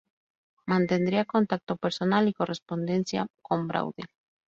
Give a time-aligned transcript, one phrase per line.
[0.65, 4.07] Mantendría contacto personal y correspondencia con Braudel.